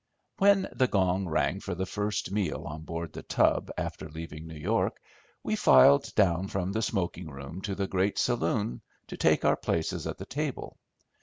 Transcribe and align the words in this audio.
When 0.39 0.67
the 0.73 0.87
gong 0.87 1.27
rang 1.27 1.59
for 1.59 1.75
the 1.75 1.85
first 1.85 2.31
meal 2.31 2.63
on 2.65 2.85
hoard 2.87 3.13
The 3.13 3.21
Tub 3.21 3.69
after 3.77 4.09
leaving 4.09 4.47
New 4.47 4.57
York, 4.57 4.99
we 5.43 5.55
filed 5.55 6.15
down 6.15 6.47
from 6.47 6.71
the 6.71 6.81
smoking 6.81 7.29
room 7.29 7.61
to 7.61 7.75
the 7.75 7.85
great 7.85 8.17
saloon 8.17 8.81
to 9.09 9.15
take 9.17 9.45
our 9.45 9.55
places 9.55 10.07
at 10.07 10.17
the 10.17 10.25
table. 10.25 10.79